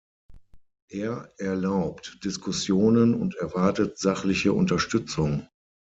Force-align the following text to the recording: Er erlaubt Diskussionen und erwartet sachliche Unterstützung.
Er 0.89 1.31
erlaubt 1.37 2.17
Diskussionen 2.25 3.13
und 3.13 3.35
erwartet 3.35 3.99
sachliche 3.99 4.51
Unterstützung. 4.51 5.47